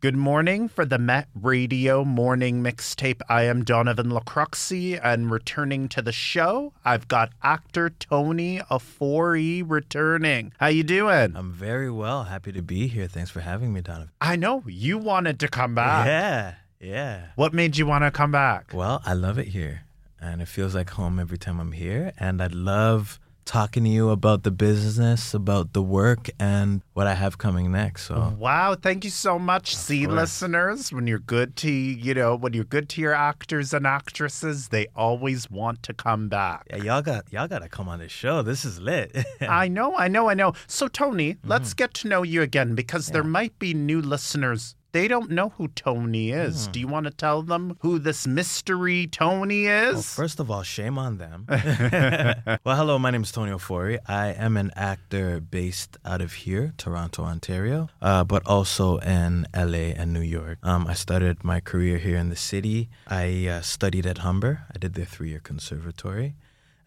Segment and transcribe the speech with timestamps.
[0.00, 3.20] Good morning for the Met Radio morning mixtape.
[3.28, 10.52] I am Donovan Lacroxi, and returning to the show, I've got actor Tony Ofori returning.
[10.60, 11.34] How you doing?
[11.34, 12.22] I'm very well.
[12.22, 13.08] Happy to be here.
[13.08, 14.12] Thanks for having me, Donovan.
[14.20, 16.06] I know you wanted to come back.
[16.06, 17.26] Yeah, yeah.
[17.34, 18.70] What made you want to come back?
[18.72, 19.82] Well, I love it here,
[20.20, 22.12] and it feels like home every time I'm here.
[22.20, 23.18] And I love
[23.48, 28.02] talking to you about the business, about the work, and what I have coming next.
[28.04, 29.74] So Wow, thank you so much.
[29.74, 30.14] See, course.
[30.16, 34.68] listeners, when you're good to, you know, when you're good to your actors and actresses,
[34.68, 36.66] they always want to come back.
[36.70, 38.42] yeah, y'all got y'all got to come on this show.
[38.42, 39.16] This is lit.
[39.40, 40.52] I know, I know, I know.
[40.66, 41.48] So, Tony, Mm-hmm.
[41.48, 44.74] let's get to know you again because there might be new listeners.
[44.92, 46.68] They don't know who Tony is.
[46.68, 46.72] Mm.
[46.72, 49.94] Do you want to tell them who this mystery Tony is?
[49.94, 51.44] Well, first of all, shame on them.
[52.64, 53.98] well, hello, my name is Tony Ofori.
[54.06, 59.92] I am an actor based out of here, Toronto, Ontario, uh, but also in LA
[59.94, 60.58] and New York.
[60.62, 62.88] Um, I started my career here in the city.
[63.06, 64.64] I uh, studied at Humber.
[64.74, 66.34] I did their three year conservatory.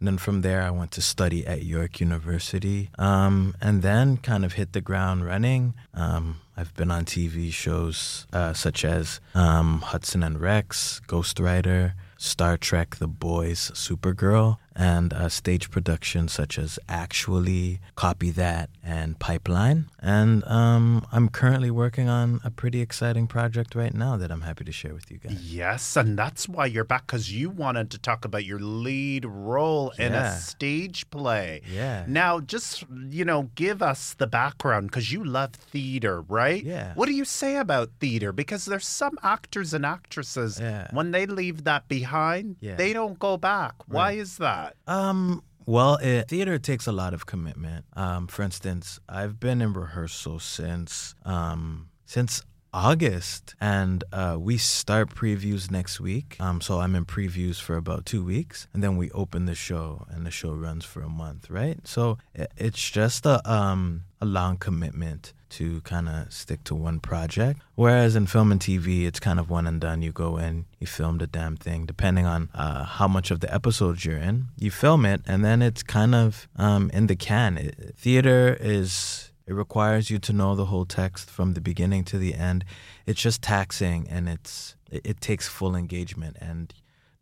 [0.02, 4.44] And then from there, I went to study at York University, um, and then kind
[4.44, 5.76] of hit the ground running.
[5.94, 12.58] Um, I've been on TV shows uh, such as um, Hudson and Rex, Ghostwriter, Star
[12.58, 19.90] Trek, The Boys, Supergirl, and uh, stage productions such as Actually, Copy That, and Pipeline.
[20.00, 24.64] And um, I'm currently working on a pretty exciting project right now that I'm happy
[24.64, 25.34] to share with you guys.
[25.54, 29.92] Yes, and that's why you're back because you wanted to talk about your lead role
[30.00, 31.62] in a stage play.
[31.72, 32.06] Yeah.
[32.08, 36.64] Now, just, you know, give us the background because you love theater, right?
[36.64, 36.94] Yeah.
[36.96, 38.32] What do you say about theater?
[38.32, 40.88] Because there's some actors and actresses, Yeah.
[40.92, 42.76] when they leave that behind, Yeah.
[42.76, 43.74] they don't go back.
[43.88, 44.61] Why is that?
[44.88, 47.86] Um, well, it, theater takes a lot of commitment.
[47.94, 52.42] Um, for instance, I've been in rehearsal since um, since
[52.74, 56.38] August, and uh, we start previews next week.
[56.40, 60.06] Um, so I'm in previews for about two weeks, and then we open the show,
[60.10, 61.86] and the show runs for a month, right?
[61.86, 67.00] So it, it's just a um a long commitment to kind of stick to one
[67.00, 67.62] project.
[67.76, 70.02] Whereas in film and TV, it's kind of one and done.
[70.02, 71.86] You go in, you film the damn thing.
[71.86, 75.62] Depending on uh, how much of the episodes you're in, you film it, and then
[75.62, 77.58] it's kind of um, in the can.
[77.58, 79.28] It, theater is.
[79.48, 82.64] It requires you to know the whole text from the beginning to the end.
[83.06, 86.74] It's just taxing, and it's it, it takes full engagement, and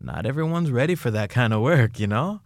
[0.01, 2.39] not everyone's ready for that kind of work, you know.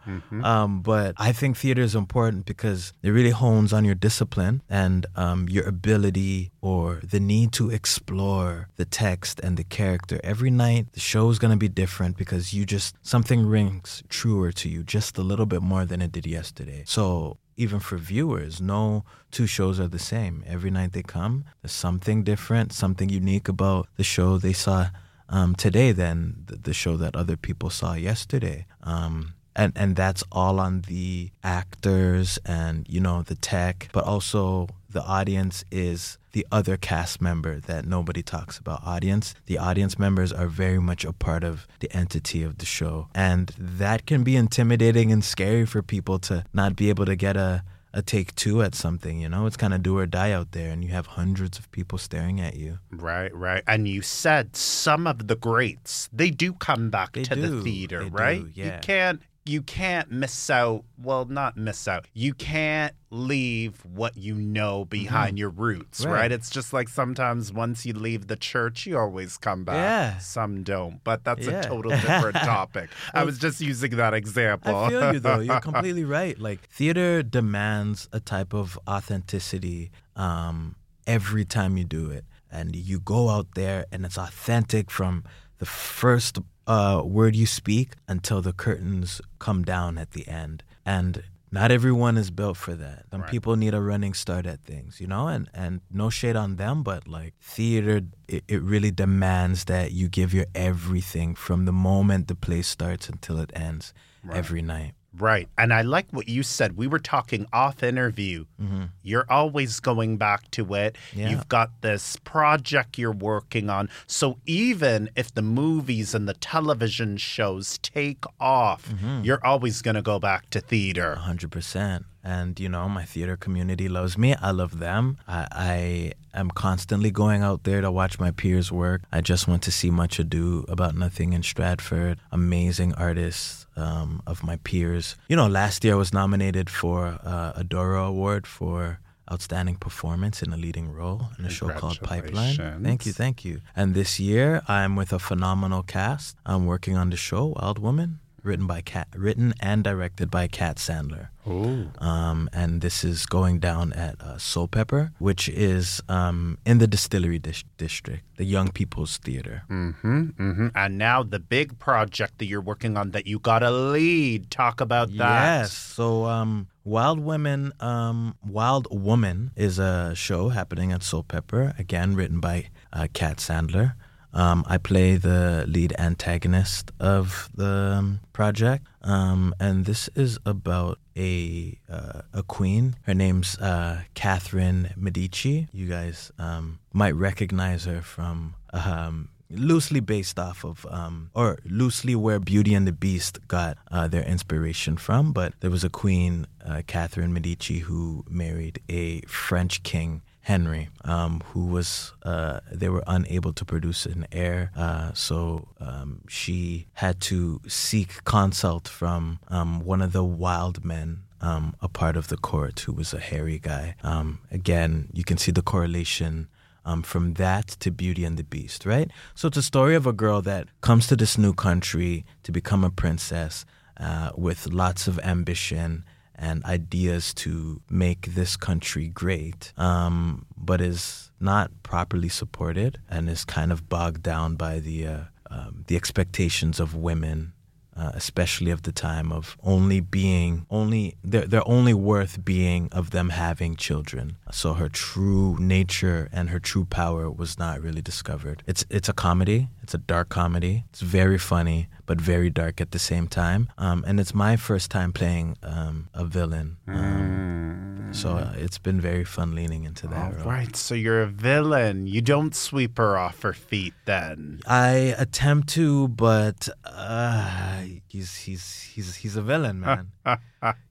[0.44, 5.06] Um, but I think theater is important because it really hones on your discipline and
[5.16, 10.20] um, your ability or the need to explore the text and the character.
[10.24, 14.52] Every night, the show is going to be different because you just, something rings truer
[14.54, 16.84] to you just a little bit more than it did yesterday.
[16.88, 20.44] So, even for viewers, no two shows are the same.
[20.48, 24.88] Every night they come, there's something different, something unique about the show they saw
[25.34, 28.68] um, today than the, show that other people saw yesterday.
[28.84, 34.68] Um, and and that's all on the actors and you know the tech, but also
[34.90, 38.82] the audience is the other cast member that nobody talks about.
[38.84, 43.08] Audience, the audience members are very much a part of the entity of the show,
[43.14, 47.38] and that can be intimidating and scary for people to not be able to get
[47.38, 49.22] a a take two at something.
[49.22, 51.72] You know, it's kind of do or die out there, and you have hundreds of
[51.72, 52.80] people staring at you.
[52.92, 53.64] Right, right.
[53.68, 58.00] And you said some of the greats, they do come back They to the theater,
[58.00, 58.46] They do, right?
[58.54, 64.36] You can't you can't miss out well not miss out you can't leave what you
[64.36, 66.06] know behind your roots right.
[66.06, 66.14] Mm-hmm.
[66.14, 66.32] Right.
[66.32, 70.18] it's just like sometimes once you leave the church you always come back Yeah.
[70.20, 71.62] some don't but that's a Yeah.
[71.62, 75.40] total different topic i was just using that example I feel you though.
[75.40, 76.40] You're completely right.
[76.40, 80.76] Like theater demands a type of authenticity um,
[81.06, 85.24] every time you do it, and you go out there and it's authentic from
[85.60, 86.38] the first
[86.68, 90.64] uh, word you speak until the curtains come down at the end.
[90.86, 93.06] And not everyone is built for that.
[93.12, 93.30] Some Right.
[93.30, 96.82] people need a running start at things, you know, and, and no shade on them,
[96.84, 102.28] but like theater, it, it really demands that you give your everything from the moment
[102.28, 103.94] the play starts until it ends
[104.32, 104.94] every night.
[105.18, 105.48] Right.
[105.58, 106.76] And I like what you said.
[106.76, 108.46] We were talking off interview.
[108.62, 108.86] Mm-hmm.
[109.04, 110.98] You're always going back to it.
[111.14, 111.30] Yeah.
[111.30, 113.90] You've got this project you're working on.
[114.08, 119.24] So even if the movies and the television shows take off, mm-hmm.
[119.24, 121.16] you're always going to go back to theater.
[121.16, 122.06] hundred percent.
[122.24, 124.36] And you know, my theater community loves me.
[124.36, 125.18] I love them.
[125.28, 129.02] I, I am constantly going out there to watch my peers work.
[129.12, 132.20] I just went to see Much Ado About Nothing in Stratford.
[132.32, 135.16] Amazing artists um, of my peers.
[135.28, 139.00] You know, last year I was nominated for uh, a Dora Award for
[139.32, 142.56] outstanding performance in a leading role in a show called Pipeline.
[142.84, 143.62] Thank you, thank you.
[143.76, 146.36] And this year, I'm with a phenomenal cast.
[146.46, 150.78] I'm working on the show Wild Woman, written by Cat, written and directed by Kat
[150.78, 151.30] Sandler.
[151.48, 151.92] Ooh.
[151.98, 157.40] Um, and this is going down at uh, Soulpepper, which is um, in the Distillery
[157.40, 159.64] dis- District, the Young People's Theater.
[159.70, 160.68] Mm-hmm, mm-hmm.
[160.76, 164.52] And now the big project that you're working on that you got to lead.
[164.52, 165.62] Talk about that.
[165.62, 165.74] Yes.
[165.74, 172.40] So, um, Wild Women, um, Wild Woman is a show happening at Soulpepper, again written
[172.40, 173.94] by uh, Kat Sandler.
[174.34, 180.98] Um, I play the lead antagonist of the um, project, um, and this is about
[181.16, 182.96] a uh, a queen.
[183.04, 185.68] Her name's uh, Catherine Medici.
[185.72, 192.16] You guys um, might recognize her from um, loosely based off of, um, or loosely
[192.16, 195.32] where Beauty and the Beast got uh, their inspiration from.
[195.32, 200.22] But there was a queen, uh, Catherine Medici, who married a French king.
[200.44, 206.22] Henry, um, who was, uh, they were unable to produce an heir, uh, so um,
[206.28, 212.16] she had to seek consult from um, one of the wild men um, a part
[212.16, 213.96] of the court who was a hairy guy.
[214.02, 216.48] Um, again, you can see the correlation
[216.86, 219.12] um, from that to Beauty and the Beast, right?
[219.36, 222.84] So it's a story of a girl that comes to this new country to become
[222.84, 223.66] a princess
[223.98, 226.04] uh, with lots of ambition
[226.36, 233.46] and ideas to make this country great, um, but is not properly supported and is
[233.46, 235.20] kind of bogged down by the uh,
[235.50, 237.54] um, the expectations of women
[237.96, 243.12] uh, especially of the time of only being only their their only worth being of
[243.12, 244.38] them having children.
[244.52, 248.64] So her true nature and her true power was not really discovered.
[248.66, 249.70] It's it's a comedy.
[249.84, 250.86] It's a dark comedy.
[250.90, 253.70] It's very funny but very dark at the same time.
[253.78, 256.78] Um, and it's my first time playing um, a villain.
[256.88, 260.24] Um, So uh, it's been very fun leaning into that.
[260.24, 260.46] All role.
[260.46, 262.06] right, so you're a villain.
[262.06, 264.60] You don't sweep her off her feet then.
[264.68, 270.12] I attempt to, but uh, he's he's he's he's a villain, man.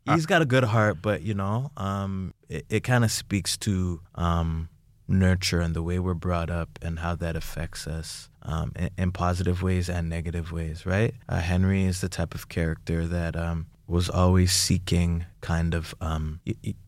[0.04, 4.00] he's got a good heart, but you know, um, it, it kind of speaks to
[4.16, 4.68] um,
[5.06, 9.12] nurture and the way we're brought up and how that affects us um, in, in
[9.12, 11.14] positive ways and negative ways, right?
[11.28, 16.40] Uh, Henry is the type of character that um, was always seeking kind of um,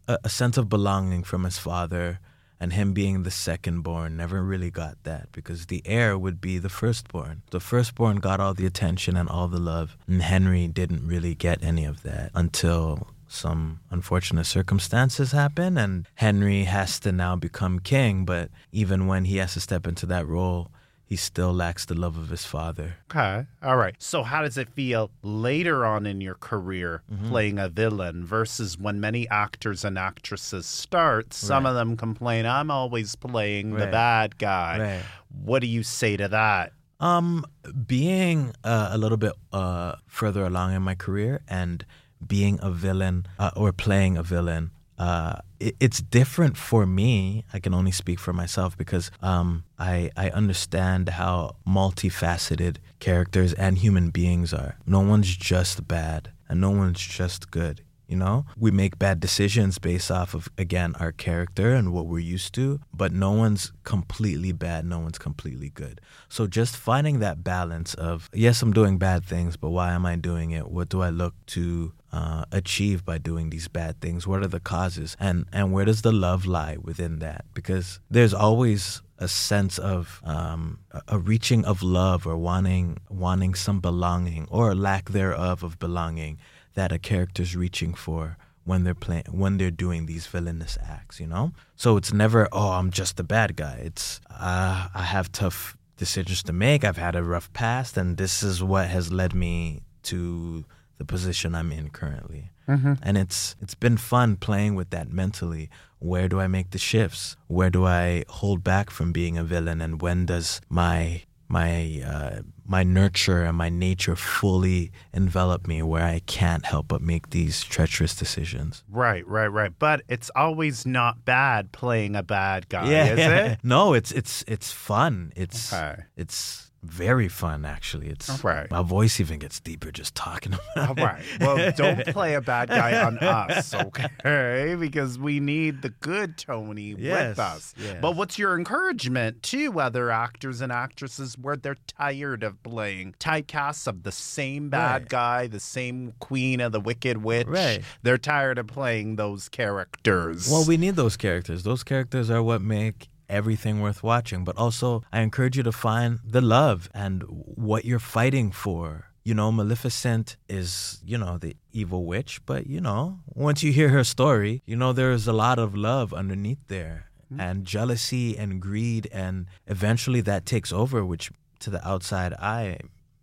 [0.09, 2.21] a sense of belonging from his father.
[2.61, 6.57] And him being the second born never really got that because the heir would be
[6.57, 7.43] the firstborn.
[7.51, 11.63] The firstborn got all the attention and all the love, and Henry didn't really get
[11.63, 18.25] any of that until some unfortunate circumstances happen, and Henry has to now become king.
[18.25, 20.71] But even when he has to step into that role,
[21.07, 22.97] he still lacks the love of his father.
[23.11, 23.47] Okay.
[23.63, 23.95] All right.
[23.99, 27.29] So, how does it feel later on in your career Mm-hmm.
[27.29, 31.35] playing a villain versus when many actors and actresses start?
[31.35, 31.71] Some Right.
[31.71, 34.79] of them complain, I'm always playing the bad guy.
[34.79, 35.03] Right.
[35.45, 36.73] What do you say to that?
[37.01, 37.45] Um,
[37.87, 41.85] being uh, a little bit uh, further along in my career and
[42.27, 47.45] being a villain uh, or playing a villain, uh, it, it's different for me.
[47.53, 53.79] I can only speak for myself because um, I I understand how multifaceted characters and
[53.79, 54.77] human beings are.
[54.87, 57.83] No one's just bad, and no one's just good.
[58.07, 62.19] You know, we make bad decisions based off of, again, our character and what we're
[62.19, 66.03] used to, but no one's completely bad, no one's completely good.
[66.29, 70.17] So just finding that balance of, yes, I'm doing bad things, but why am I
[70.17, 70.71] doing it?
[70.71, 74.25] What do I look to uh, achieve by doing these bad things?
[74.27, 75.17] What are the causes?
[75.19, 77.45] And, and where does the love lie within that?
[77.55, 80.79] Because there's always a sense of um,
[81.09, 86.39] a- reaching of love or wanting wanting some belonging or lack thereof of belonging
[86.75, 91.29] that a character's reaching for when they're playing when they're doing these villainous acts you
[91.29, 95.77] know so it's never oh i'm just the bad guy it's uh, i have tough
[95.97, 99.81] decisions to make i've had a rough past and this is what has led me
[100.03, 100.65] to
[100.99, 106.29] the position i'm in currently and it's it's been fun playing with that mentally where
[106.29, 110.01] do i make the shifts where do i hold back from being a villain and
[110.01, 116.21] when does my my uh, my nurture and my nature fully envelop me where I
[116.27, 118.83] can't help but make these treacherous decisions.
[118.89, 119.71] Right, right, right.
[119.79, 123.59] But it's always not bad playing a bad guy, is it?
[123.63, 125.33] no, it's it's it's fun.
[125.37, 126.05] It's Okay.
[126.17, 128.09] it's very fun actually.
[128.09, 128.71] It's All right.
[128.71, 131.03] my voice even gets deeper just talking about All it.
[131.03, 131.25] right.
[131.41, 134.09] Well, don't play a bad guy on us, okay?
[134.85, 137.75] Because we need the good Tony Yes, with us.
[137.77, 137.99] yes.
[138.01, 143.15] But what's your encouragement to other actors and actresses where they're tired of of playing
[143.19, 145.09] typecasts of the same bad Right.
[145.09, 147.47] guy, the same queen of the wicked witch.
[147.49, 147.83] Right.
[148.03, 150.49] They're tired of playing those characters.
[150.51, 151.63] Well, we need those characters.
[151.65, 154.45] Those characters are what make everything worth watching.
[154.45, 159.07] But also, I encourage you to find the love and what you're fighting for.
[159.23, 163.89] You know, Maleficent is, you know, the evil witch, but, you know, once you hear
[163.89, 169.09] her story, you know, there's a lot of love underneath there and jealousy and greed.
[169.11, 172.79] And eventually that takes over, which to the outside eye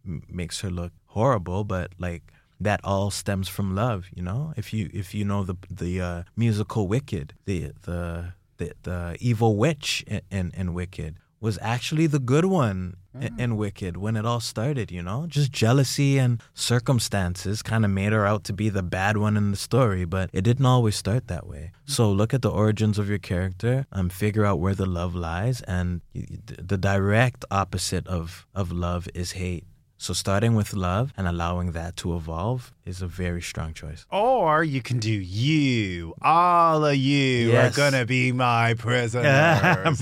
[0.05, 2.23] m- makes her look horrible, but like,
[2.59, 4.53] that all stems from love, you know.
[4.55, 9.57] If you if you know the the uh, musical Wicked, the the the, the evil
[9.57, 14.25] witch in, in, in Wicked was actually the good one in, in Wicked when it
[14.25, 15.25] all started, you know.
[15.27, 19.49] Just jealousy and circumstances kind of made her out to be the bad one in
[19.49, 21.71] the story, but it didn't always start that way.
[21.85, 25.61] So look at the origins of your character, um, figure out where the love lies,
[25.61, 29.65] and the direct opposite of of love is hate.
[30.01, 34.07] So starting with love and allowing that to evolve is a very strong choice.
[34.09, 36.15] Or you can do you.
[36.23, 37.77] All of you Yes.
[37.77, 40.01] are gonna be my prisoners.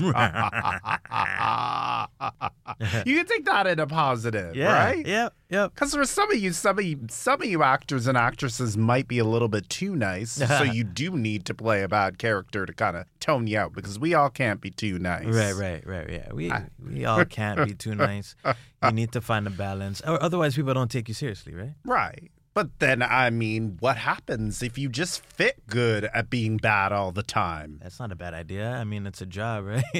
[3.04, 5.06] you can take that in a positive, right?
[5.06, 5.34] Yep.
[5.50, 5.74] Yep.
[5.74, 9.08] Because for some of you, some of you, some of you actors and actresses might
[9.08, 12.64] be a little bit too nice, so you do need to play a bad character
[12.64, 13.72] to kind of tone you out.
[13.74, 15.26] Because we all can't be too nice.
[15.26, 16.32] Right, right, right, yeah.
[16.32, 16.52] We
[16.82, 18.36] we all can't be too nice.
[18.82, 21.74] You need to find a balance, otherwise people don't take you seriously, right?
[21.84, 22.30] Right.
[22.52, 27.12] But then, I mean, what happens if you just fit good at being bad all
[27.12, 27.78] the time?
[27.80, 28.72] That's not a bad idea.
[28.72, 29.84] I mean, it's a job, right?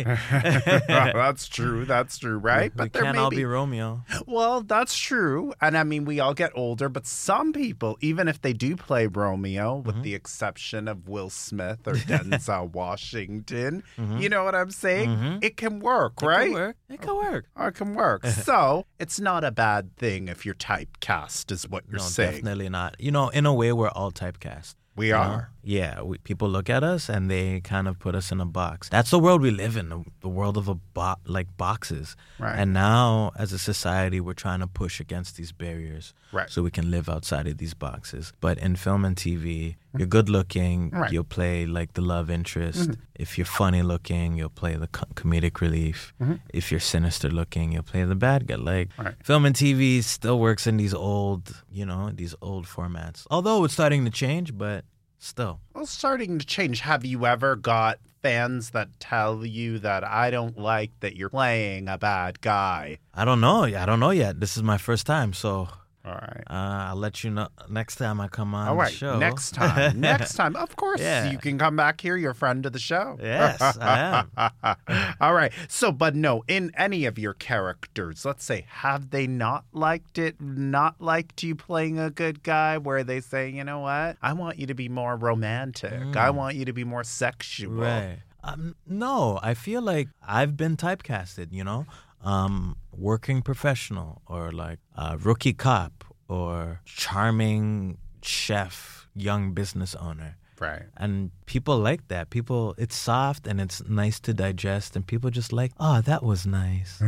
[0.88, 1.84] that's true.
[1.84, 2.72] That's true, right?
[2.74, 4.02] we But there can't may all be, be Romeo.
[4.26, 5.52] Well, that's true.
[5.60, 9.06] And I mean, we all get older, but some people, even if they do play
[9.06, 10.02] Romeo, with Mm-hmm.
[10.02, 14.18] the exception of Will Smith or Denzel Washington, Mm-hmm.
[14.18, 15.38] you know what I'm saying?
[15.42, 16.44] It can work, It right?
[16.46, 16.76] can work.
[16.88, 17.46] It can work.
[17.56, 18.24] Or it can work.
[18.26, 22.39] so it's not a bad thing if you're typecast, is what you're no, saying.
[22.42, 22.96] Definitely not.
[22.98, 24.74] You know, in a way, we're all typecast.
[24.96, 25.18] We you know?
[25.20, 25.50] are.
[25.62, 28.88] Yeah, we, people look at us and they kind of put us in a box.
[28.88, 32.16] That's the world we live in, the, the world of a bo- like boxes.
[32.38, 32.58] Right.
[32.58, 36.50] And now, as a society, we're trying to push against these barriers, Right.
[36.50, 38.32] so we can live outside of these boxes.
[38.40, 41.04] But in film and TV, you're good looking, Right.
[41.06, 41.14] Mm-hmm.
[41.14, 42.90] you'll play like the love interest.
[43.14, 46.12] If you're funny looking, you'll play the co- comedic relief.
[46.54, 48.56] If you're sinister looking, you'll play the bad guy.
[48.56, 49.02] Like Mm-hmm.
[49.02, 49.14] Right.
[49.24, 53.26] film and TV still works in these old, you know, these old formats.
[53.30, 54.84] Although it's starting to change, but
[55.18, 55.60] still.
[55.74, 56.80] Well, starting to change.
[56.80, 61.88] Have you ever got fans that tell you that I don't like that you're playing
[61.88, 62.98] a bad guy?
[63.14, 63.64] I don't know.
[63.64, 64.40] I don't know yet.
[64.40, 65.68] This is my first time, so
[66.02, 66.42] All right.
[66.48, 69.18] uh, I'll let you know next time I come on All the show.
[69.18, 70.00] Next time.
[70.00, 70.56] Next time.
[70.56, 71.30] Of course, Yeah.
[71.30, 72.16] you can come back here.
[72.16, 73.18] You're a friend of the show.
[73.22, 75.14] Yes, I am.
[75.20, 75.52] All right.
[75.68, 80.40] So, but no, in any of your characters, let's say, have they not liked it,
[80.40, 84.16] not liked you playing a good guy, where they say, you know what?
[84.22, 86.16] I want you to be more romantic.
[86.16, 87.74] I want you to be more sexual.
[87.74, 87.80] Mm.
[87.80, 88.18] Right.
[88.42, 91.84] Um, no, I feel like I've been typecasted, you know,
[92.22, 100.36] um, working professional or like uh, rookie cop or charming chef, young business owner.
[100.60, 100.82] Right.
[100.98, 102.28] And people like that.
[102.28, 106.46] People, it's soft and it's nice to digest, and people just like, oh, that was
[106.46, 107.00] nice.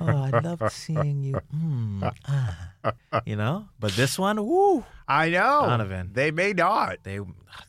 [0.00, 1.40] Oh, I loved seeing you.
[1.52, 2.92] Mm, ah.
[3.26, 3.66] You know?
[3.80, 5.62] But this one, woo, I know.
[5.66, 6.10] Donovan.
[6.12, 6.98] They may not.
[7.02, 7.18] they,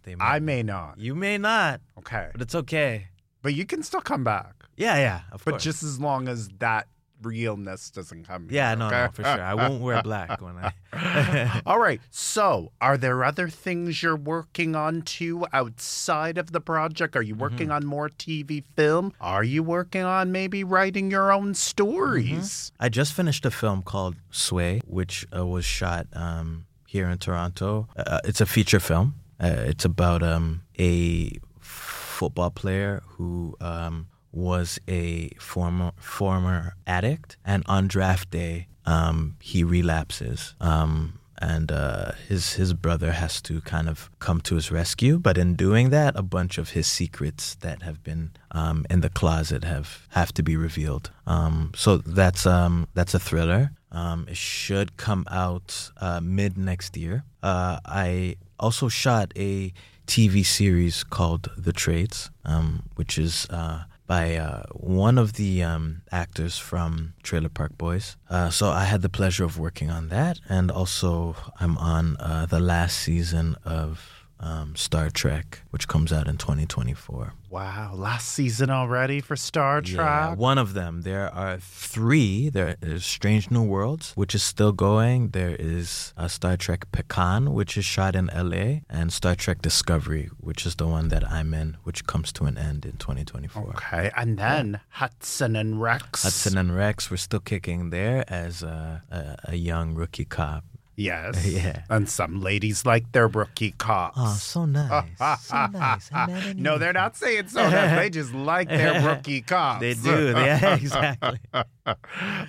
[0.03, 0.99] they may, I may not.
[0.99, 2.29] you may not, Okay.
[2.33, 3.07] but it's okay.
[3.41, 4.60] But you can still come back.
[4.81, 5.63] Yeah, yeah, of But course.
[5.63, 6.87] just as long as that
[7.21, 9.03] realness doesn't come yeah, here, no, okay?
[9.05, 9.43] no, for sure.
[9.43, 11.61] I won't wear black when I.
[11.67, 12.01] All right.
[12.09, 17.15] So, are there other things you're working on too outside of the project?
[17.15, 17.71] Are you working Mm-hmm.
[17.73, 19.13] on more TV film?
[19.21, 22.71] Are you working on maybe writing your own stories?
[22.79, 27.87] I just finished a film called Sway, which uh, was shot um, here in Toronto.
[27.95, 29.13] Uh, it's a feature film.
[29.39, 37.63] Uh, it's about um, a football player who um, was a former former addict, and
[37.67, 40.55] on draft day, um, he relapses.
[40.59, 45.37] Um, and uh, his his brother has to kind of come to his rescue, but
[45.37, 49.63] in doing that, a bunch of his secrets that have been um, in the closet
[49.63, 51.09] have have to be revealed.
[51.25, 53.71] Um, so that's um, that's a thriller.
[53.91, 57.23] Um, it should come out uh, mid next year.
[57.41, 59.73] Uh, I also shot a
[60.05, 66.01] TV series called The Trades, um, which is uh, by uh, one of the um,
[66.11, 68.17] actors from Trailer Park Boys.
[68.29, 72.45] Uh, so I had the pleasure of working on that, and also I'm on uh,
[72.45, 77.33] the last season of um, Star Trek, which comes out in 2024.
[77.49, 79.97] Wow, last season already for Star Trek.
[79.99, 81.01] Yeah, one of them.
[81.01, 82.49] There are three.
[82.49, 85.29] There is Strange New Worlds, which is still going.
[85.29, 90.29] There is a Star Trek Picard, which is shot in LA, and Star Trek Discovery,
[90.39, 93.69] which is the one that I'm in, which comes to an end in 2024.
[93.75, 96.23] Okay, and then Hudson and Rex.
[96.23, 100.63] Hudson and Rex, we're still kicking there as a, a, a young rookie cop.
[100.95, 101.45] Yes.
[101.51, 101.83] Yeah.
[101.89, 104.17] And some ladies like their rookie cops.
[104.19, 105.11] Oh, so nice.
[105.41, 106.09] so nice.
[106.55, 107.97] no, they're not saying so nice.
[107.97, 109.81] They just like their rookie cops.
[109.81, 110.31] They do.
[110.35, 111.39] Yeah, exactly.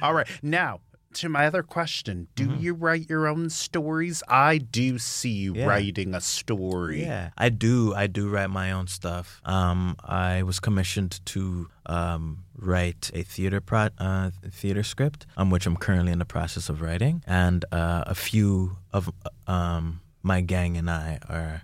[0.03, 0.27] All right.
[0.43, 0.81] Now,
[1.14, 2.62] to my other question, do Mm-hmm.
[2.62, 4.23] you write your own stories?
[4.28, 5.66] I do see you Yeah.
[5.66, 7.02] writing a story.
[7.02, 7.95] Yeah, I do.
[7.95, 9.40] I do write my own stuff.
[9.45, 15.66] Um, I was commissioned to um, write a theater pro- uh, theater script, um, which
[15.66, 19.11] I'm currently in the process of writing, and uh, a few of
[19.47, 21.62] um, my gang and I are.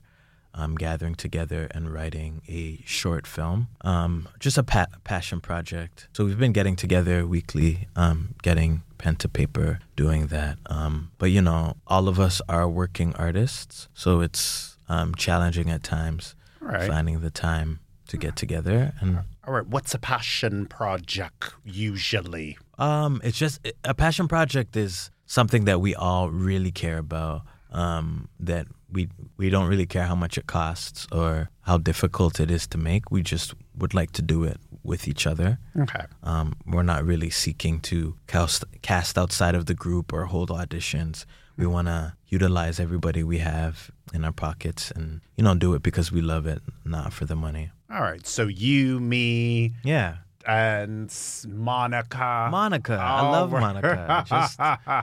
[0.58, 6.08] Um, gathering together and writing a short film, um, just a pa- passion project.
[6.12, 10.58] So we've been getting together weekly, um, getting pen to paper, doing that.
[10.66, 15.84] Um, but you know, all of us are working artists, so it's um, challenging at
[15.84, 16.88] times right.
[16.88, 18.94] finding the time to get together.
[19.00, 19.66] And All right.
[19.66, 22.58] What's a passion project usually?
[22.78, 27.42] um, it's just a passion project is something that we all really care about.
[27.70, 32.50] Um, that we we don't really care how much it costs or how difficult it
[32.50, 33.10] is to make.
[33.10, 35.58] We just would like to do it with each other.
[35.78, 36.04] Okay.
[36.22, 41.26] Um, we're not really seeking to cast, cast outside of the group or hold auditions.
[41.56, 45.82] We want to utilize everybody we have in our pockets and, you know, do it
[45.82, 47.70] because we love it, not for the money.
[47.90, 48.26] All right.
[48.26, 50.16] So you, me, Yeah.
[50.48, 51.14] And
[51.46, 52.48] Monica.
[52.50, 52.94] Monica.
[52.94, 54.24] I love Monica.
[54.26, 55.02] Just I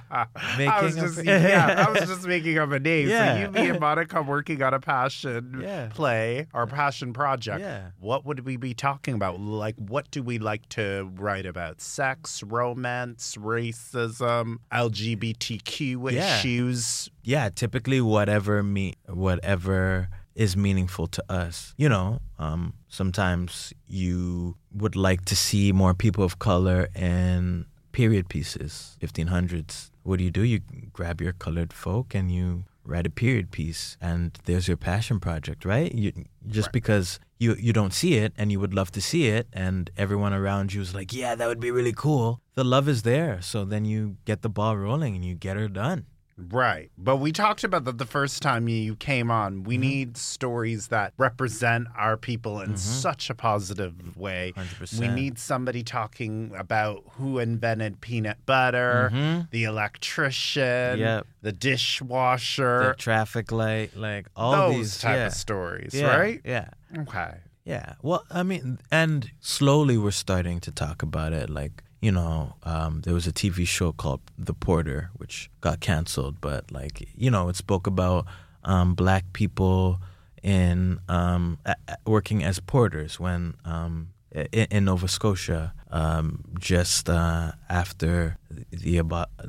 [0.82, 3.08] was making a- just yeah, I was just making up a name.
[3.10, 3.36] Yeah.
[3.36, 5.90] So you, me, and Monica working on a passion Yeah.
[5.94, 7.60] play or passion project.
[7.60, 7.92] Yeah.
[8.00, 9.40] What would we be talking about?
[9.40, 11.80] Like, what do we like to write about?
[11.80, 16.38] Sex, romance, racism, LGBTQ Yeah.
[16.40, 17.10] issues.
[17.24, 21.74] yeah, typically whatever me whatever is meaningful to us.
[21.78, 28.28] You know, um, sometimes you would like to see more people of color in period
[28.30, 29.92] pieces, 1500s.
[30.04, 30.42] What do you do?
[30.44, 30.60] You
[30.94, 35.66] grab your colored folk and you write a period piece, and there's your passion project,
[35.66, 35.92] right?
[35.96, 36.12] You,
[36.48, 36.74] just Right.
[36.74, 40.34] because you you don't see it and you would love to see it, and everyone
[40.34, 42.42] around you is like, yeah, that would be really cool.
[42.54, 45.68] The love is there, so then you get the ball rolling and you get her
[45.68, 46.06] done.
[46.38, 46.92] Right.
[46.98, 49.54] But we talked about that the first time you came on.
[49.60, 49.64] Mm-hmm.
[49.64, 54.52] We need stories that represent our people in such a positive way.
[54.58, 55.00] 100%.
[55.00, 59.50] We need somebody talking about who invented peanut butter, Mhm.
[59.52, 61.28] the electrician, Yep.
[61.42, 65.28] the dishwasher, the traffic light, like all those these type yeah.
[65.28, 66.42] of stories, Yeah, right?
[66.44, 66.68] Yeah.
[66.98, 67.36] Okay.
[67.64, 67.94] Yeah.
[68.02, 71.50] Well, I mean, and slowly we're starting to talk about it.
[71.50, 76.40] Like, you know, um, there was a TV show called The Porter, which got canceled,
[76.40, 78.28] but like, you know, it spoke about
[78.64, 80.00] um, black people
[80.44, 87.54] in um, a- working as porters when um, in, in Nova Scotia, um, just uh,
[87.70, 88.38] after
[88.70, 89.02] the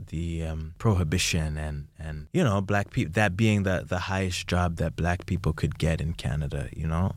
[0.08, 4.76] the um, prohibition and and you know black people that being the the highest job
[4.76, 7.12] that black people could get in Canada, you know.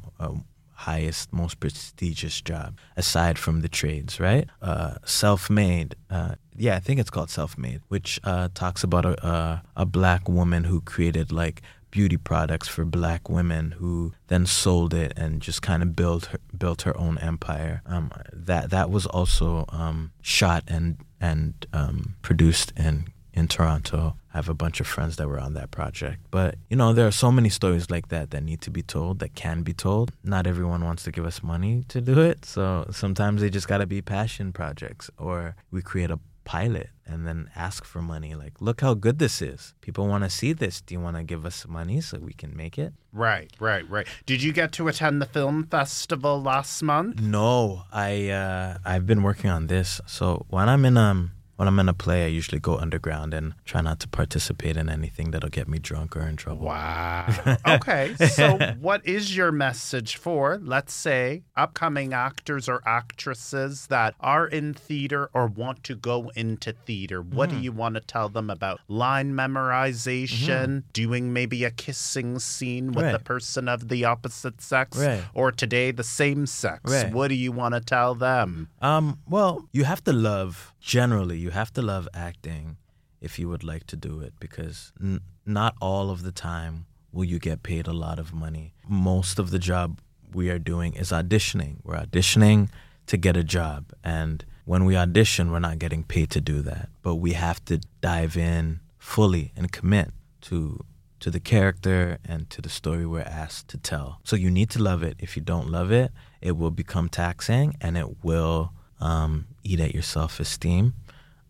[0.87, 4.47] Highest, most prestigious job aside from the trades, right?
[4.61, 5.95] Uh, self-made.
[6.09, 10.63] Uh, yeah, I think it's called self-made, which uh, talks about a, a black woman
[10.63, 11.61] who created like
[11.91, 16.39] beauty products for black women who then sold it and just kind of built her,
[16.57, 17.81] built her own empire.
[17.85, 23.07] Um, that that was also um, shot and and um, produced in
[23.39, 24.15] in Toronto.
[24.33, 26.19] I have a bunch of friends that were on that project.
[26.29, 29.19] But, you know, there are so many stories like that that need to be told,
[29.19, 30.11] that can be told.
[30.23, 32.45] Not everyone wants to give us money to do it.
[32.45, 37.27] So sometimes they just got to be passion projects or we create a pilot and
[37.27, 38.35] then ask for money.
[38.35, 39.73] Like, look how good this is.
[39.81, 40.81] People want to see this.
[40.81, 42.93] Do you want to give us money so we can make it?
[43.11, 44.07] Right, right, right.
[44.25, 47.19] Did you get to attend the film festival last month?
[47.19, 50.01] No, I uh, I've been working on this.
[50.05, 53.53] So when I'm in um when I'm in a play, I usually go underground and
[53.65, 56.67] try not to participate in anything that'll get me drunk or in trouble.
[56.67, 57.27] Wow.
[57.67, 58.15] Okay.
[58.15, 64.73] So, what is your message for, let's say, upcoming actors or actresses that are in
[64.73, 67.21] theater or want to go into theater?
[67.21, 67.63] What do Mm-hmm.
[67.65, 73.11] you want to tell them about line memorization, doing maybe a kissing scene with the
[73.13, 73.23] Right.
[73.23, 75.23] person of the opposite sex, Right.
[75.33, 76.89] or today the same sex?
[76.89, 77.11] Right.
[77.11, 78.69] What do you want to tell them?
[78.81, 81.37] Um, well, you have to love generally.
[81.37, 82.77] You have to love acting
[83.21, 87.25] if you would like to do it because n- not all of the time will
[87.25, 88.73] you get paid a lot of money.
[88.87, 89.99] Most of the job
[90.33, 91.77] we are doing is auditioning.
[91.83, 92.69] We're auditioning
[93.07, 93.91] to get a job.
[94.03, 96.89] And when we audition, we're not getting paid to do that.
[97.01, 100.11] But we have to dive in fully and commit
[100.41, 100.83] to
[101.19, 104.21] to the character and to the story we're asked to tell.
[104.23, 105.17] So you need to love it.
[105.19, 109.93] If you don't love it, it will become taxing and it will um, eat at
[109.93, 110.93] your self esteem.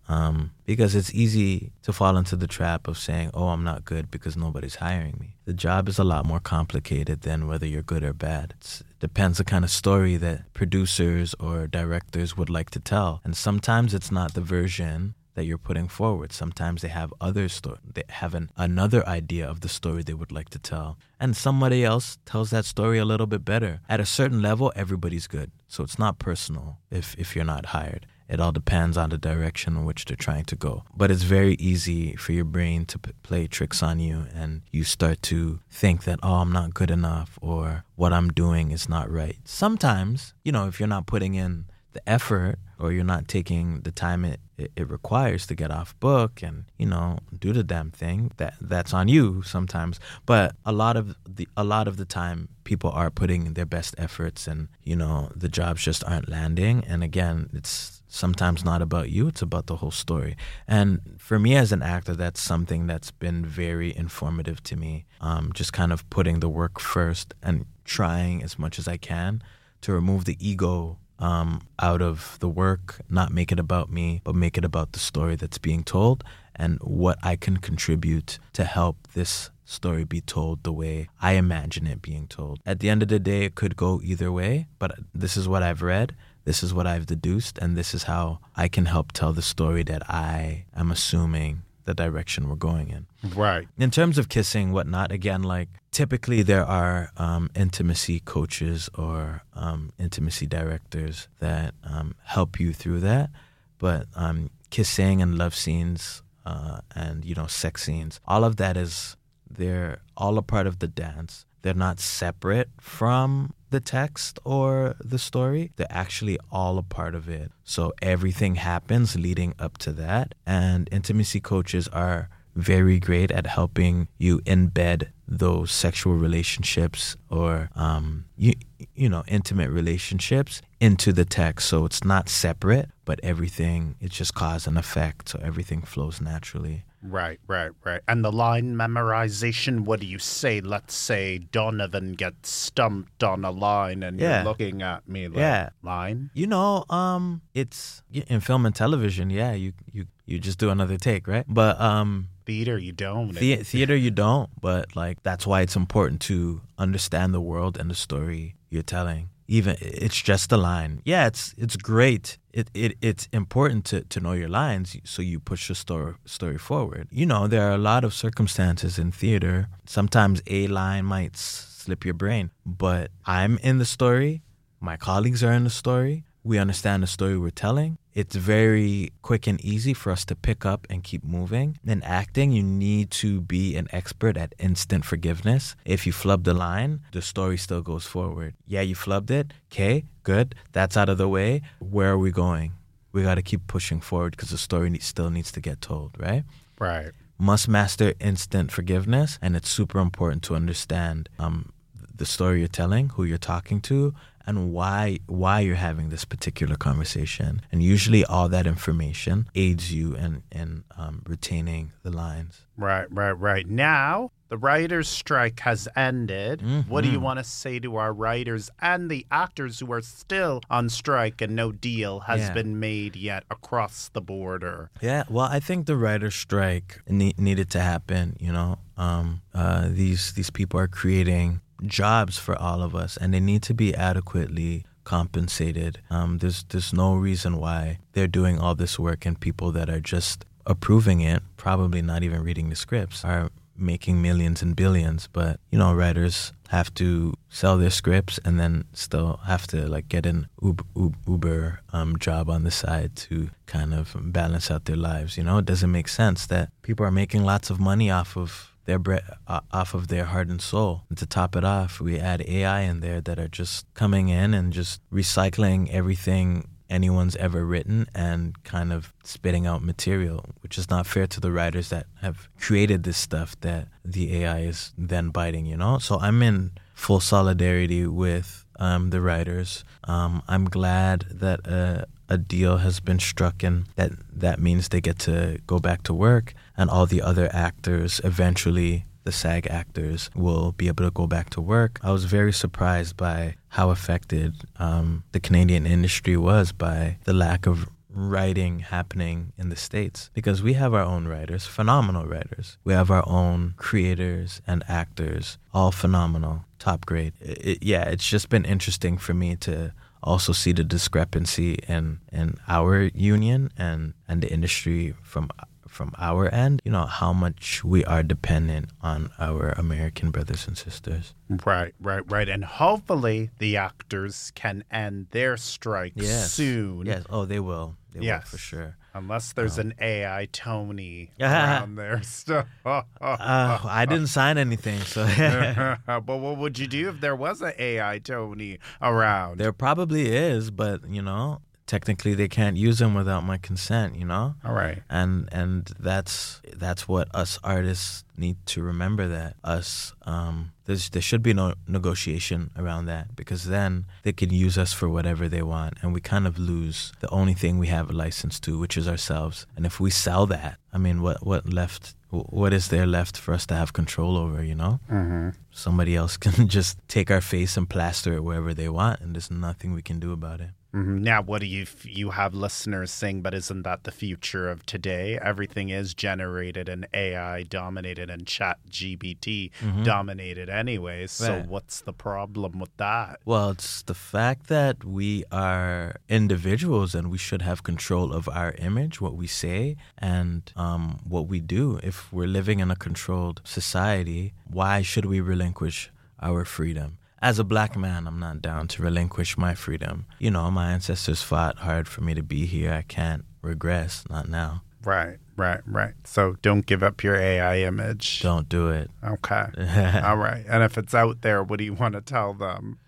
[0.08, 4.10] Um, because it's easy to fall into the trap of saying, oh, I'm not good
[4.10, 5.36] because nobody's hiring me.
[5.46, 8.56] The job is a lot more complicated than whether you're good or bad.
[8.58, 13.22] It's, it depends the kind of story that producers or directors would like to tell.
[13.24, 16.34] And sometimes it's not the version that you're putting forward.
[16.34, 20.34] Sometimes they have other story, they have an, another idea of the story they would
[20.34, 23.80] like to tell, and somebody else tells that story a little bit better.
[23.88, 28.06] At a certain level, everybody's good, so it's not personal if if you're not hired.
[28.28, 30.84] It all depends on the direction in which they're trying to go.
[30.96, 34.84] But it's very easy for your brain to p- play tricks on you, and you
[34.84, 39.10] start to think that, oh, I'm not good enough, or what I'm doing is not
[39.10, 39.38] right.
[39.46, 43.92] Sometimes, you know, if you're not putting in the effort or you're not taking the
[43.92, 47.92] time it, it, it, requires to get off book and you know do the damn
[47.92, 50.00] thing that that's on you sometimes.
[50.26, 53.96] But a lot of the a lot of the time people are putting their best
[53.98, 56.84] efforts and you know the jobs just aren't landing.
[56.88, 60.38] And again it's sometimes not about you it's about the whole story.
[60.68, 65.06] And for me as an actor that's something that's been very informative to me.
[65.22, 69.42] Um, just kind of putting the work first and trying as much as i can
[69.82, 74.36] to remove the ego um, out of the work, not make it about me, but
[74.36, 76.24] make it about the story that's being told
[76.56, 81.88] and what I can contribute to help this story be told the way I imagine
[81.88, 82.60] it being told.
[82.66, 85.64] At the end of the day, it could go either way, but this is what
[85.64, 89.32] I've read, this is what I've deduced, and this is how I can help tell
[89.32, 93.08] the story that I am assuming the direction we're going in.
[93.36, 93.68] Right.
[93.78, 99.92] In terms of kissing, whatnot, again, like typically there are um, intimacy coaches or um,
[99.98, 103.32] intimacy directors that um, help you through that.
[103.80, 108.78] But um, kissing and love scenes uh, and, you know, sex scenes, all of that
[108.78, 109.16] is,
[109.50, 111.46] they're all a part of the dance.
[111.62, 115.72] They're not separate from the text or the story.
[115.76, 117.52] They're actually all a part of it.
[117.64, 120.36] So everything happens leading up to that.
[120.46, 128.26] And intimacy coaches are very great at helping you embed those sexual relationships or um,
[128.36, 128.54] you
[128.96, 134.34] you know intimate relationships into the text so it's not separate but everything it's just
[134.34, 138.02] cause and effect so everything flows naturally Right, right, right.
[138.08, 140.60] And the line memorization, what do you say?
[140.62, 144.38] Let's say Donovan gets stumped on a line and Yeah.
[144.38, 145.70] you're looking at me like, Yeah.
[145.82, 146.30] line?
[146.34, 150.98] you know um it's in film and television yeah you you you just do another
[150.98, 153.34] take right but um Theater, you don't.
[153.36, 157.92] The- theater, you don't, but like that's why it's important to understand the world and
[157.92, 159.30] the story you're telling.
[159.50, 161.02] Even it's just a line.
[161.06, 162.38] Yeah, it's it's great.
[162.54, 166.60] It, it it's important to, to know your lines so you push the story story
[166.60, 167.08] forward.
[167.10, 169.68] You know, there are a lot of circumstances in theater.
[169.88, 174.44] Sometimes a line might slip your brain, but I'm in the story.
[174.80, 176.26] My colleagues are in the story.
[176.44, 177.98] We understand the story we're telling.
[178.14, 181.78] It's very quick and easy for us to pick up and keep moving.
[181.86, 185.76] In acting, you need to be an expert at instant forgiveness.
[185.86, 188.56] If you flub the line, the story still goes forward.
[188.66, 189.54] Yeah, you flubbed it.
[189.72, 190.56] Okay, good.
[190.72, 191.62] That's out of the way.
[191.80, 192.74] Where are we going?
[193.12, 196.44] We got to keep pushing forward because the story still needs to get told, right?
[196.80, 197.12] Right.
[197.38, 201.72] must master instant forgiveness, and it's super important to understand um,
[202.14, 204.14] the story you're telling, who you're talking to,
[204.46, 207.62] and why why you're having this particular conversation.
[207.72, 212.62] And usually, all that information aids you in in um, retaining the lines.
[212.78, 213.68] Right, right, right.
[213.68, 216.62] Now, the writers' strike has ended.
[216.88, 217.24] What do you Mhm.
[217.24, 221.56] want to say to our writers and the actors who are still on strike and
[221.56, 222.54] no deal has Yeah.
[222.54, 224.90] been made yet across the border?
[225.02, 228.38] Yeah, well, I think the writer's strike ne- needed to happen.
[228.40, 233.34] You know, um, uh, these these people are creating jobs for all of us, and
[233.34, 236.00] they need to be adequately compensated.
[236.10, 240.00] Um, there's there's no reason why they're doing all this work, and people that are
[240.02, 245.28] just approving it, probably not even reading the scripts, are making millions and billions.
[245.32, 250.08] But you know, writers have to sell their scripts and then still have to like
[250.08, 250.84] get an Uber,
[251.28, 255.38] Uber um, job on the side to kind of balance out their lives.
[255.38, 258.69] You know, it doesn't make sense that people are making lots of money off of
[258.90, 261.04] their bre- uh, off of their heart and soul.
[261.10, 264.56] And to top it off, we add AI in there that are just coming in
[264.56, 270.90] and just recycling everything anyone's ever written and kind of spitting out material, which is
[270.90, 275.30] not fair to the writers that have created this stuff that the AI is then
[275.30, 276.00] biting, you know?
[276.00, 279.84] So I'm in full solidarity with um, the writers.
[280.06, 285.02] Um, I'm glad that uh, a deal has been struck and that that means they
[285.02, 290.30] get to go back to work and all the other actors eventually the SAG actors
[290.34, 292.00] will be able to go back to work.
[292.02, 297.68] I was very surprised by how affected um, the Canadian industry was by the lack
[297.68, 302.78] of writing happening in the States because we have our own writers, phenomenal writers.
[302.86, 307.34] We have our own creators and actors, all phenomenal, top grade.
[307.42, 312.20] It, it, yeah, it's just been interesting for me to also see the discrepancy in,
[312.32, 315.50] in our union and, and the industry from
[315.90, 320.78] from our end, you know, how much we are dependent on our American brothers and
[320.78, 321.34] sisters.
[321.66, 322.48] Right, right, right.
[322.48, 326.52] And hopefully the actors can end their strike yes.
[326.52, 327.06] soon.
[327.06, 327.24] Yes.
[327.30, 327.96] Oh, they will.
[328.14, 328.44] They yes.
[328.44, 328.96] will for sure.
[329.14, 332.22] Unless there's an AI Tony around there.
[332.22, 335.26] So, uh, I didn't sign anything, so.
[336.06, 339.58] but what would you do if there was an AI Tony around?
[339.58, 344.24] There probably is, but you know, technically they can't use them without my consent you
[344.24, 344.54] know?
[344.64, 345.02] All right.
[345.10, 351.22] And and that's that's what us artists need to remember that us um there's there
[351.30, 355.64] should be no negotiation around that because then they can use us for whatever they
[355.64, 358.96] want and we kind of lose the only thing we have a license to which
[358.96, 359.66] is ourselves.
[359.76, 363.52] And if we sell that i mean what what left what is there left for
[363.58, 365.00] us to have control over you know?
[365.12, 365.50] Mm-hmm.
[365.72, 369.50] somebody else can just take our face and plaster it wherever they want and there's
[369.50, 371.22] nothing we can do about it Mm-hmm.
[371.22, 373.42] Now, what do you you have listeners saying?
[373.44, 375.38] But isn't that the future of today?
[375.40, 380.04] Everything is generated and AI dominated and Chat GPT mm-hmm.
[380.04, 381.32] dominated, anyways.
[381.32, 381.68] So, right.
[381.68, 383.40] what's the problem with that?
[383.46, 388.72] Well, it's the fact that we are individuals and we should have control of our
[388.80, 392.00] image, what we say, and um, what we do.
[392.02, 396.10] If we're living in a controlled society, why should we relinquish
[396.42, 397.19] our freedom?
[397.42, 400.26] As a black man, I'm not down to relinquish my freedom.
[400.40, 402.94] You know, my ancestors fought hard for me to be here.
[402.94, 404.84] I can't regress, not now.
[405.04, 406.14] Right, right, right.
[406.26, 408.42] So don't give up your AI image.
[408.42, 409.10] Don't do it.
[409.24, 409.66] Okay.
[410.24, 410.66] all right.
[410.68, 413.00] And if it's out there, what do you want to tell them?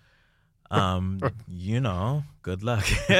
[0.72, 2.84] um, you know, good luck.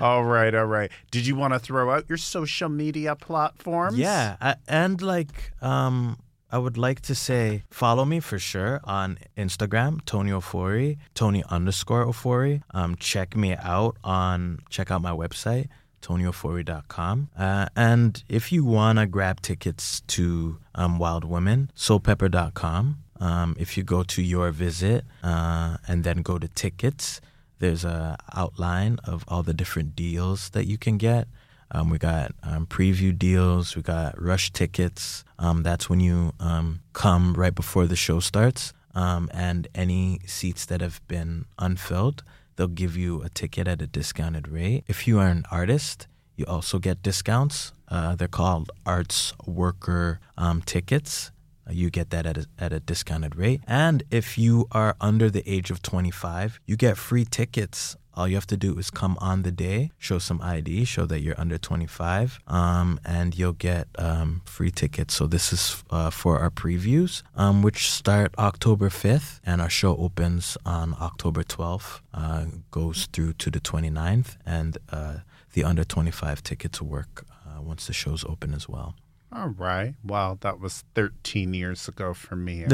[0.00, 0.90] all right, all right.
[1.10, 3.96] Did you want to throw out your social media platforms?
[3.96, 6.18] Yeah, I, and like um
[6.52, 12.04] I would like to say follow me for sure on Instagram, Tony Ofori, Tony underscore
[12.04, 12.62] Ofori.
[12.72, 15.68] Um, check me out on, check out my website,
[16.02, 17.30] tonyofori.com.
[17.38, 22.98] Uh, and if you want to grab tickets to um, Wild Women, soulpepper.com.
[23.18, 27.22] Um, if you go to your visit uh, and then go to tickets,
[27.60, 31.28] there's a outline of all the different deals that you can get.
[31.72, 33.74] Um, we got um, preview deals.
[33.74, 35.24] We got rush tickets.
[35.38, 38.72] Um, that's when you um, come right before the show starts.
[38.94, 42.22] Um, and any seats that have been unfilled,
[42.56, 44.84] they'll give you a ticket at a discounted rate.
[44.86, 46.06] If you are an artist,
[46.36, 47.72] you also get discounts.
[47.88, 51.30] Uh, they're called arts worker um, tickets.
[51.66, 53.62] Uh, you get that at a, at a discounted rate.
[53.66, 58.34] And if you are under the age of 25, you get free tickets all you
[58.34, 61.58] have to do is come on the day, show some ID, show that you're under
[61.58, 65.14] 25, um, and you'll get um, free tickets.
[65.14, 69.96] So this is uh, for our previews, um, which start October 5th, and our show
[69.96, 75.18] opens on October 12th, uh, goes through to the 29th, and uh,
[75.54, 78.94] the under 25 tickets work uh, once the show's open as well.
[79.34, 79.94] All right.
[80.04, 82.66] Well, that was 13 years ago for me.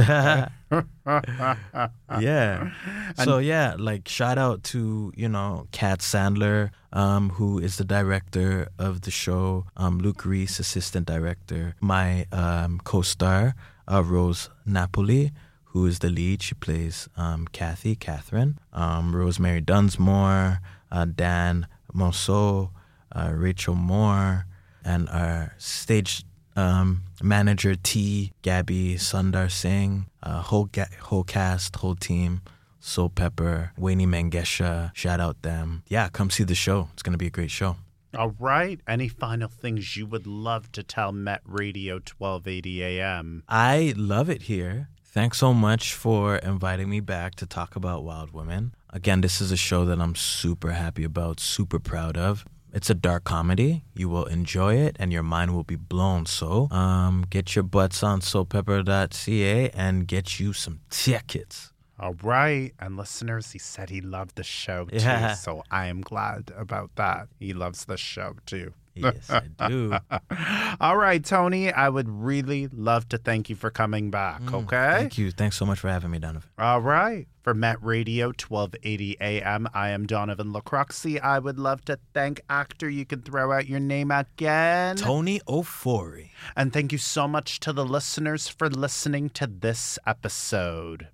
[2.20, 2.70] yeah.
[3.16, 8.68] So yeah, like shout out to you know Kat Sandler, um, who is the director
[8.76, 9.66] of the show.
[9.76, 11.76] Um, Luke Reese, assistant director.
[11.80, 13.54] My um, co-star,
[13.86, 15.30] uh, Rose Napoli,
[15.66, 16.42] who is the lead.
[16.42, 18.58] She plays um, Kathy, Catherine.
[18.72, 22.70] Um, Rosemary Dunsmore, uh, Dan Monceau,
[23.12, 24.46] uh, Rachel Moore,
[24.84, 26.24] and our stage
[26.58, 32.42] um, manager T, Gabby, Sundar Singh, uh, whole ga- whole cast, whole team.
[32.80, 35.82] Soul Pepper, Weyni Mengesha, shout out them.
[35.88, 36.88] Yeah, come see the show.
[36.92, 37.76] It's gonna be a great show.
[38.16, 38.80] All right.
[38.88, 43.42] Any final things you would love to tell Met Radio 1280 AM?
[43.48, 44.88] I love it here.
[45.04, 48.74] Thanks so much for inviting me back to talk about Wild Women.
[48.90, 52.46] Again, this is a show that I'm super happy about, super proud of.
[52.72, 53.84] It's a dark comedy.
[53.94, 56.26] You will enjoy it and your mind will be blown.
[56.26, 61.72] So, um, get your butts on soulpepper.ca and get you some tickets.
[62.00, 62.72] All right.
[62.78, 64.98] And listeners, he said he loved the show too.
[64.98, 65.34] Yeah.
[65.34, 67.28] So I am glad about that.
[67.40, 68.72] He loves the show too.
[69.02, 69.96] Yes, I do.
[70.80, 74.76] All right, Tony, I would really love to thank you for coming back, okay?
[74.76, 75.30] Mm, Thank you.
[75.30, 76.48] Thanks so much for having me, Donovan.
[76.58, 77.26] All right.
[77.42, 81.18] For Met Radio 1280 AM, I am Donovan Lacroxi.
[81.18, 82.90] I would love to thank actor.
[82.90, 84.96] You can throw out your name again.
[84.96, 86.28] Tony Ofori.
[86.54, 91.08] And thank you so much to the listeners for listening to this episode.